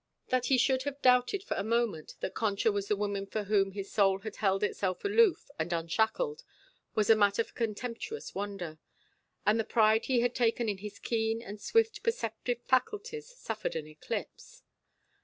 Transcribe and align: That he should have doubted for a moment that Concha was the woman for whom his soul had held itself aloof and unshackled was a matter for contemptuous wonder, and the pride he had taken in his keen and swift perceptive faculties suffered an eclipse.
That 0.29 0.47
he 0.47 0.57
should 0.57 0.81
have 0.81 0.99
doubted 1.03 1.43
for 1.43 1.53
a 1.55 1.63
moment 1.63 2.15
that 2.21 2.33
Concha 2.33 2.71
was 2.71 2.87
the 2.87 2.95
woman 2.95 3.27
for 3.27 3.43
whom 3.43 3.73
his 3.73 3.91
soul 3.91 4.17
had 4.21 4.37
held 4.37 4.63
itself 4.63 5.05
aloof 5.05 5.51
and 5.59 5.71
unshackled 5.71 6.43
was 6.95 7.11
a 7.11 7.15
matter 7.15 7.43
for 7.43 7.53
contemptuous 7.53 8.33
wonder, 8.33 8.79
and 9.45 9.59
the 9.59 9.63
pride 9.63 10.05
he 10.05 10.21
had 10.21 10.33
taken 10.33 10.67
in 10.67 10.79
his 10.79 10.97
keen 10.97 11.39
and 11.39 11.61
swift 11.61 12.01
perceptive 12.01 12.63
faculties 12.63 13.27
suffered 13.27 13.75
an 13.75 13.85
eclipse. 13.85 14.63